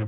Yo, 0.00 0.06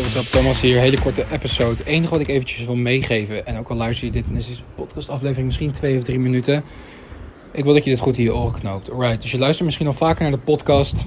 what's 0.00 0.16
up? 0.16 0.24
Thomas 0.30 0.60
hier. 0.60 0.78
Hele 0.78 1.00
korte 1.00 1.26
episode. 1.30 1.70
Het 1.76 1.84
enige 1.86 2.10
wat 2.10 2.20
ik 2.20 2.28
eventjes 2.28 2.64
wil 2.64 2.74
meegeven, 2.74 3.46
en 3.46 3.58
ook 3.58 3.68
al 3.68 3.76
luister 3.76 4.06
je 4.06 4.12
dit 4.12 4.28
en 4.28 4.36
is 4.36 4.48
een 4.48 4.56
podcast 4.74 5.08
aflevering 5.08 5.46
misschien 5.46 5.72
twee 5.72 5.96
of 5.96 6.02
drie 6.02 6.18
minuten. 6.18 6.64
Ik 7.52 7.64
wil 7.64 7.72
dat 7.72 7.84
je 7.84 7.90
dit 7.90 7.98
goed 7.98 8.16
in 8.16 8.22
je 8.22 8.34
oren 8.34 8.60
knoopt. 8.60 8.90
Alright, 8.90 9.22
dus 9.22 9.30
je 9.30 9.38
luistert 9.38 9.64
misschien 9.64 9.86
al 9.86 9.92
vaker 9.92 10.22
naar 10.22 10.30
de 10.30 10.38
podcast 10.38 11.04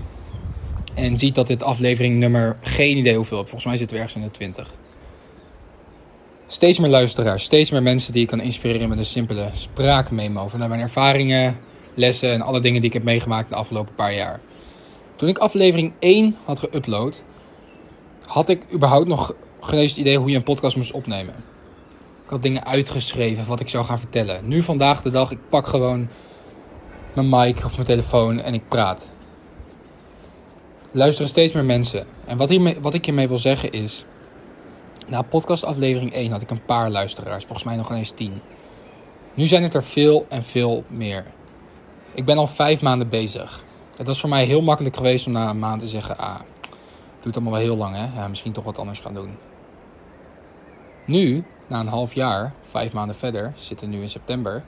en 0.93 1.19
ziet 1.19 1.35
dat 1.35 1.47
dit 1.47 1.63
aflevering 1.63 2.17
nummer, 2.17 2.57
geen 2.61 2.97
idee 2.97 3.15
hoeveel, 3.15 3.41
volgens 3.41 3.65
mij 3.65 3.77
zitten 3.77 3.97
we 3.97 4.03
ergens 4.03 4.23
in 4.23 4.29
de 4.29 4.35
20. 4.35 4.73
Steeds 6.47 6.79
meer 6.79 6.89
luisteraars, 6.89 7.43
steeds 7.43 7.71
meer 7.71 7.83
mensen 7.83 8.13
die 8.13 8.21
ik 8.21 8.27
kan 8.27 8.41
inspireren 8.41 8.89
met 8.89 8.97
een 8.97 9.05
simpele 9.05 9.49
spraakmemo 9.53 10.43
over 10.43 10.57
mijn 10.57 10.79
ervaringen, 10.79 11.57
lessen 11.97 12.31
en 12.31 12.41
alle 12.41 12.59
dingen 12.59 12.81
die 12.81 12.89
ik 12.89 12.95
heb 12.95 13.03
meegemaakt 13.03 13.49
de 13.49 13.55
afgelopen 13.55 13.95
paar 13.95 14.13
jaar. 14.13 14.39
Toen 15.15 15.29
ik 15.29 15.37
aflevering 15.37 15.93
1 15.99 16.35
had 16.43 16.59
geüpload, 16.59 17.23
had 18.25 18.49
ik 18.49 18.73
überhaupt 18.73 19.07
nog 19.07 19.33
geen 19.61 19.87
het 19.87 19.97
idee 19.97 20.17
hoe 20.17 20.29
je 20.29 20.35
een 20.35 20.43
podcast 20.43 20.75
moest 20.75 20.91
opnemen. 20.91 21.35
Ik 22.23 22.29
had 22.29 22.41
dingen 22.41 22.65
uitgeschreven 22.65 23.45
wat 23.45 23.59
ik 23.59 23.69
zou 23.69 23.85
gaan 23.85 23.99
vertellen. 23.99 24.47
Nu 24.47 24.61
vandaag 24.61 25.01
de 25.01 25.09
dag, 25.09 25.31
ik 25.31 25.39
pak 25.49 25.67
gewoon 25.67 26.07
mijn 27.13 27.29
mic 27.29 27.65
of 27.65 27.73
mijn 27.73 27.87
telefoon 27.87 28.39
en 28.39 28.53
ik 28.53 28.67
praat. 28.67 29.09
Luisteren 30.91 31.29
steeds 31.29 31.53
meer 31.53 31.65
mensen. 31.65 32.05
En 32.25 32.37
wat, 32.37 32.49
hiermee, 32.49 32.77
wat 32.81 32.93
ik 32.93 33.05
hiermee 33.05 33.27
wil 33.27 33.37
zeggen 33.37 33.71
is. 33.71 34.05
Na 35.07 35.21
podcast 35.21 35.63
aflevering 35.63 36.13
1 36.13 36.31
had 36.31 36.41
ik 36.41 36.49
een 36.49 36.65
paar 36.65 36.89
luisteraars. 36.89 37.43
Volgens 37.43 37.63
mij 37.63 37.75
nog 37.75 37.91
eens 37.91 38.11
10. 38.11 38.41
Nu 39.33 39.45
zijn 39.45 39.63
het 39.63 39.73
er 39.73 39.83
veel 39.83 40.25
en 40.29 40.43
veel 40.43 40.83
meer. 40.87 41.23
Ik 42.17 42.25
ben 42.25 42.37
al 42.37 42.47
vijf 42.47 42.81
maanden 42.81 43.09
bezig. 43.09 43.63
Het 43.97 44.07
was 44.07 44.19
voor 44.19 44.29
mij 44.29 44.45
heel 44.45 44.61
makkelijk 44.61 44.95
geweest 44.95 45.27
om 45.27 45.31
na 45.31 45.49
een 45.49 45.59
maand 45.59 45.81
te 45.81 45.87
zeggen: 45.87 46.17
Ah, 46.17 46.39
het 47.15 47.23
doet 47.23 47.35
allemaal 47.35 47.53
wel 47.53 47.61
heel 47.61 47.77
lang 47.77 47.95
hè. 47.95 48.21
Ja, 48.21 48.27
misschien 48.27 48.51
toch 48.51 48.63
wat 48.63 48.77
anders 48.77 48.99
gaan 48.99 49.13
doen. 49.13 49.37
Nu, 51.05 51.45
na 51.67 51.79
een 51.79 51.87
half 51.87 52.13
jaar, 52.13 52.53
vijf 52.61 52.93
maanden 52.93 53.15
verder, 53.15 53.53
zitten 53.55 53.89
nu 53.89 54.01
in 54.01 54.09
september 54.09 54.63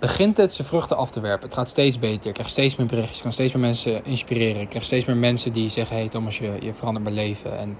begint 0.00 0.36
het 0.36 0.52
zijn 0.52 0.68
vruchten 0.68 0.96
af 0.96 1.10
te 1.10 1.20
werpen. 1.20 1.48
Het 1.48 1.58
gaat 1.58 1.68
steeds 1.68 1.98
beter. 1.98 2.28
Ik 2.28 2.34
krijg 2.34 2.48
steeds 2.48 2.76
meer 2.76 2.86
berichtjes. 2.86 3.16
Ik 3.16 3.22
kan 3.22 3.32
steeds 3.32 3.52
meer 3.52 3.62
mensen 3.62 4.04
inspireren. 4.04 4.60
Ik 4.60 4.68
krijg 4.68 4.84
steeds 4.84 5.04
meer 5.04 5.16
mensen 5.16 5.52
die 5.52 5.68
zeggen: 5.68 5.96
Hey 5.96 6.08
Thomas, 6.08 6.38
je, 6.38 6.56
je 6.60 6.74
verandert 6.74 7.04
mijn 7.04 7.16
leven. 7.16 7.58
En 7.58 7.76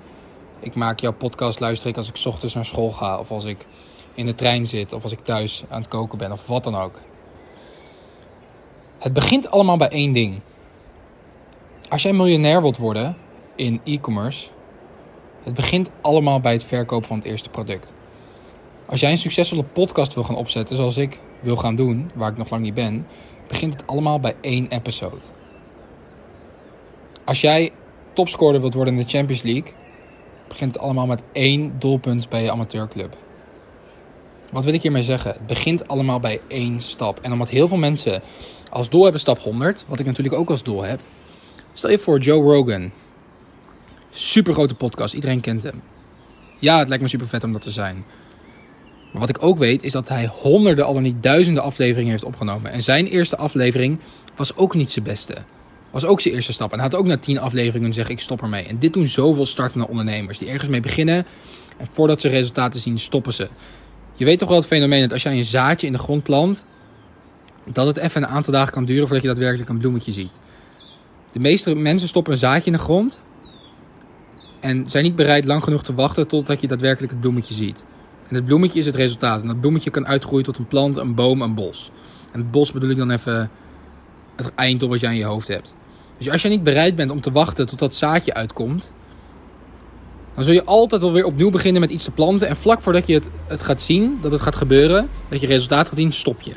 ik 0.60 0.74
maak 0.74 1.00
jouw 1.00 1.12
podcast, 1.12 1.60
luister 1.60 1.88
ik 1.88 1.96
als 1.96 2.08
ik 2.08 2.20
ochtends 2.24 2.54
naar 2.54 2.64
school 2.64 2.92
ga. 2.92 3.18
Of 3.18 3.30
als 3.30 3.44
ik 3.44 3.66
in 4.14 4.26
de 4.26 4.34
trein 4.34 4.66
zit. 4.66 4.92
Of 4.92 5.02
als 5.02 5.12
ik 5.12 5.24
thuis 5.24 5.64
aan 5.68 5.80
het 5.80 5.88
koken 5.88 6.18
ben. 6.18 6.32
Of 6.32 6.46
wat 6.46 6.64
dan 6.64 6.76
ook. 6.76 6.94
Het 9.00 9.12
begint 9.12 9.50
allemaal 9.50 9.76
bij 9.76 9.88
één 9.88 10.12
ding. 10.12 10.40
Als 11.88 12.02
jij 12.02 12.12
miljonair 12.12 12.60
wilt 12.62 12.76
worden 12.76 13.16
in 13.56 13.80
e-commerce. 13.84 14.48
Het 15.42 15.54
begint 15.54 15.90
allemaal 16.00 16.40
bij 16.40 16.52
het 16.52 16.64
verkopen 16.64 17.08
van 17.08 17.16
het 17.16 17.26
eerste 17.26 17.50
product. 17.50 17.94
Als 18.86 19.00
jij 19.00 19.10
een 19.10 19.18
succesvolle 19.18 19.64
podcast 19.64 20.14
wil 20.14 20.24
gaan 20.24 20.36
opzetten, 20.36 20.76
zoals 20.76 20.96
ik 20.96 21.18
wil 21.40 21.56
gaan 21.56 21.76
doen, 21.76 22.10
waar 22.14 22.30
ik 22.30 22.36
nog 22.36 22.50
lang 22.50 22.62
niet 22.62 22.74
ben, 22.74 23.06
begint 23.48 23.72
het 23.72 23.86
allemaal 23.86 24.20
bij 24.20 24.34
één 24.40 24.68
episode. 24.68 25.26
Als 27.24 27.40
jij 27.40 27.72
topscorer 28.12 28.60
wilt 28.60 28.74
worden 28.74 28.94
in 28.94 29.04
de 29.04 29.10
Champions 29.10 29.42
League, 29.42 29.72
begint 30.48 30.72
het 30.72 30.82
allemaal 30.82 31.06
met 31.06 31.22
één 31.32 31.78
doelpunt 31.78 32.28
bij 32.28 32.42
je 32.42 32.50
amateurclub. 32.50 33.16
Wat 34.50 34.64
wil 34.64 34.74
ik 34.74 34.82
hiermee 34.82 35.02
zeggen? 35.02 35.30
Het 35.30 35.46
begint 35.46 35.88
allemaal 35.88 36.20
bij 36.20 36.40
één 36.48 36.82
stap. 36.82 37.20
En 37.20 37.32
omdat 37.32 37.48
heel 37.48 37.68
veel 37.68 37.76
mensen 37.76 38.22
als 38.70 38.88
doel 38.88 39.02
hebben 39.02 39.20
stap 39.20 39.38
100, 39.38 39.84
wat 39.88 39.98
ik 39.98 40.06
natuurlijk 40.06 40.36
ook 40.36 40.50
als 40.50 40.62
doel 40.62 40.84
heb. 40.84 41.00
Stel 41.72 41.90
je 41.90 41.98
voor 41.98 42.18
Joe 42.18 42.42
Rogan. 42.42 42.90
Super 44.10 44.52
grote 44.52 44.74
podcast, 44.74 45.14
iedereen 45.14 45.40
kent 45.40 45.62
hem. 45.62 45.82
Ja, 46.58 46.78
het 46.78 46.88
lijkt 46.88 47.02
me 47.02 47.08
super 47.08 47.28
vet 47.28 47.44
om 47.44 47.52
dat 47.52 47.62
te 47.62 47.70
zijn. 47.70 48.04
Maar 49.12 49.20
wat 49.20 49.28
ik 49.28 49.42
ook 49.42 49.58
weet 49.58 49.82
is 49.82 49.92
dat 49.92 50.08
hij 50.08 50.26
honderden, 50.26 50.84
al 50.84 50.94
dan 50.94 51.02
niet 51.02 51.22
duizenden 51.22 51.62
afleveringen 51.62 52.10
heeft 52.10 52.24
opgenomen. 52.24 52.72
En 52.72 52.82
zijn 52.82 53.06
eerste 53.06 53.36
aflevering 53.36 53.98
was 54.36 54.56
ook 54.56 54.74
niet 54.74 54.90
zijn 54.90 55.04
beste. 55.04 55.36
Was 55.90 56.04
ook 56.04 56.20
zijn 56.20 56.34
eerste 56.34 56.52
stap. 56.52 56.72
En 56.72 56.78
hij 56.78 56.88
had 56.88 56.98
ook 56.98 57.06
na 57.06 57.18
tien 57.18 57.38
afleveringen 57.38 57.92
zeggen 57.92 58.14
ik 58.14 58.20
stop 58.20 58.42
ermee. 58.42 58.64
En 58.64 58.78
dit 58.78 58.92
doen 58.92 59.06
zoveel 59.06 59.46
startende 59.46 59.88
ondernemers. 59.88 60.38
Die 60.38 60.48
ergens 60.48 60.68
mee 60.68 60.80
beginnen. 60.80 61.26
En 61.76 61.86
voordat 61.92 62.20
ze 62.20 62.28
resultaten 62.28 62.80
zien 62.80 62.98
stoppen 62.98 63.32
ze. 63.32 63.48
Je 64.20 64.26
weet 64.26 64.38
toch 64.38 64.48
wel 64.48 64.58
het 64.58 64.66
fenomeen 64.66 65.00
dat 65.00 65.12
als 65.12 65.22
jij 65.22 65.36
een 65.36 65.44
zaadje 65.44 65.86
in 65.86 65.92
de 65.92 65.98
grond 65.98 66.22
plant. 66.22 66.64
Dat 67.64 67.86
het 67.86 67.96
even 67.96 68.22
een 68.22 68.28
aantal 68.28 68.52
dagen 68.52 68.72
kan 68.72 68.84
duren 68.84 69.02
voordat 69.02 69.22
je 69.22 69.28
daadwerkelijk 69.28 69.70
een 69.70 69.78
bloemetje 69.78 70.12
ziet. 70.12 70.38
De 71.32 71.38
meeste 71.38 71.74
mensen 71.74 72.08
stoppen 72.08 72.32
een 72.32 72.38
zaadje 72.38 72.66
in 72.66 72.72
de 72.72 72.78
grond. 72.78 73.20
En 74.60 74.90
zijn 74.90 75.04
niet 75.04 75.16
bereid 75.16 75.44
lang 75.44 75.62
genoeg 75.62 75.82
te 75.82 75.94
wachten 75.94 76.28
totdat 76.28 76.60
je 76.60 76.66
daadwerkelijk 76.66 77.12
het 77.12 77.20
bloemetje 77.20 77.54
ziet. 77.54 77.84
En 78.28 78.34
het 78.34 78.44
bloemetje 78.44 78.78
is 78.78 78.86
het 78.86 78.94
resultaat. 78.94 79.40
En 79.40 79.46
dat 79.46 79.60
bloemetje 79.60 79.90
kan 79.90 80.06
uitgroeien 80.06 80.44
tot 80.44 80.58
een 80.58 80.68
plant, 80.68 80.96
een 80.96 81.14
boom, 81.14 81.42
een 81.42 81.54
bos. 81.54 81.90
En 82.32 82.40
het 82.40 82.50
bos 82.50 82.72
bedoel 82.72 82.90
ik 82.90 82.96
dan 82.96 83.10
even 83.10 83.50
het 84.36 84.54
einddoel 84.54 84.88
wat 84.88 85.00
jij 85.00 85.10
in 85.10 85.18
je 85.18 85.24
hoofd 85.24 85.48
hebt. 85.48 85.74
Dus 86.18 86.30
als 86.30 86.42
je 86.42 86.48
niet 86.48 86.64
bereid 86.64 86.96
bent 86.96 87.10
om 87.10 87.20
te 87.20 87.32
wachten 87.32 87.66
tot 87.66 87.78
dat 87.78 87.94
zaadje 87.94 88.34
uitkomt, 88.34 88.92
dan 90.34 90.44
zul 90.44 90.52
je 90.52 90.64
altijd 90.64 91.02
wel 91.02 91.12
weer 91.12 91.24
opnieuw 91.24 91.50
beginnen 91.50 91.80
met 91.80 91.90
iets 91.90 92.04
te 92.04 92.10
planten. 92.10 92.48
En 92.48 92.56
vlak 92.56 92.82
voordat 92.82 93.06
je 93.06 93.14
het, 93.14 93.30
het 93.46 93.62
gaat 93.62 93.82
zien, 93.82 94.18
dat 94.22 94.32
het 94.32 94.40
gaat 94.40 94.56
gebeuren, 94.56 95.08
dat 95.28 95.40
je 95.40 95.46
resultaat 95.46 95.88
gaat 95.88 95.98
zien, 95.98 96.12
stop 96.12 96.40
je. 96.40 96.52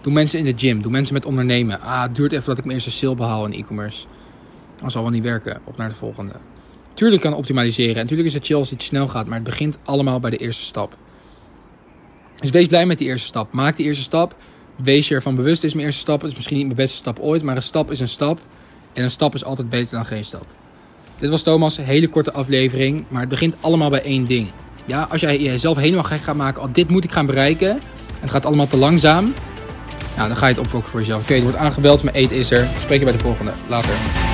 Doe 0.00 0.12
mensen 0.12 0.38
in 0.38 0.44
de 0.44 0.52
gym, 0.56 0.82
doe 0.82 0.90
mensen 0.90 1.14
met 1.14 1.24
ondernemen. 1.24 1.80
Ah, 1.80 2.02
het 2.02 2.14
duurt 2.14 2.32
even 2.32 2.46
dat 2.46 2.58
ik 2.58 2.64
mijn 2.64 2.76
eerste 2.76 2.90
sale 2.90 3.14
behaal 3.14 3.46
in 3.46 3.52
e-commerce. 3.52 4.06
Dat 4.82 4.92
zal 4.92 5.02
wel 5.02 5.10
niet 5.10 5.22
werken. 5.22 5.60
Op 5.64 5.76
naar 5.76 5.88
de 5.88 5.94
volgende. 5.94 6.32
Tuurlijk 6.94 7.22
kan 7.22 7.34
optimaliseren 7.34 7.94
en 7.94 8.00
natuurlijk 8.00 8.28
is 8.28 8.34
het 8.34 8.46
chill 8.46 8.56
als 8.56 8.70
het 8.70 8.82
snel 8.82 9.08
gaat, 9.08 9.26
maar 9.26 9.34
het 9.34 9.44
begint 9.44 9.78
allemaal 9.84 10.20
bij 10.20 10.30
de 10.30 10.36
eerste 10.36 10.62
stap. 10.62 10.96
Dus 12.40 12.50
wees 12.50 12.66
blij 12.66 12.86
met 12.86 12.98
die 12.98 13.08
eerste 13.08 13.26
stap. 13.26 13.52
Maak 13.52 13.76
die 13.76 13.86
eerste 13.86 14.02
stap. 14.02 14.36
Wees 14.76 15.08
je 15.08 15.14
ervan 15.14 15.34
bewust. 15.34 15.60
Dit 15.60 15.64
is 15.70 15.74
mijn 15.74 15.86
eerste 15.86 16.00
stap. 16.00 16.20
Het 16.20 16.30
is 16.30 16.36
misschien 16.36 16.56
niet 16.56 16.66
mijn 16.66 16.78
beste 16.78 16.96
stap 16.96 17.18
ooit, 17.18 17.42
maar 17.42 17.56
een 17.56 17.62
stap 17.62 17.90
is 17.90 18.00
een 18.00 18.08
stap. 18.08 18.40
En 18.92 19.02
een 19.02 19.10
stap 19.10 19.34
is 19.34 19.44
altijd 19.44 19.68
beter 19.68 19.94
dan 19.94 20.06
geen 20.06 20.24
stap. 20.24 20.46
Dit 21.18 21.30
was 21.30 21.42
Thomas, 21.42 21.76
hele 21.76 22.08
korte 22.08 22.32
aflevering, 22.32 23.04
maar 23.08 23.20
het 23.20 23.28
begint 23.28 23.54
allemaal 23.60 23.90
bij 23.90 24.02
één 24.02 24.24
ding. 24.24 24.50
Ja, 24.84 25.06
als 25.10 25.20
jij 25.20 25.38
jezelf 25.38 25.76
helemaal 25.76 26.04
gek 26.04 26.20
gaat 26.20 26.36
maken, 26.36 26.62
al 26.62 26.68
dit 26.72 26.88
moet 26.88 27.04
ik 27.04 27.12
gaan 27.12 27.26
bereiken, 27.26 27.70
en 27.70 27.80
het 28.20 28.30
gaat 28.30 28.46
allemaal 28.46 28.66
te 28.66 28.76
langzaam, 28.76 29.34
nou, 30.16 30.28
dan 30.28 30.36
ga 30.36 30.46
je 30.46 30.54
het 30.54 30.64
opfokken 30.64 30.90
voor 30.90 31.00
jezelf. 31.00 31.22
Oké, 31.22 31.26
okay, 31.26 31.44
er 31.44 31.50
wordt 31.50 31.58
aangebeld, 31.58 32.02
mijn 32.02 32.16
eet 32.16 32.30
is 32.30 32.50
er. 32.50 32.68
Spreek 32.80 32.98
je 32.98 33.04
bij 33.04 33.12
de 33.12 33.18
volgende. 33.18 33.52
Later. 33.68 34.33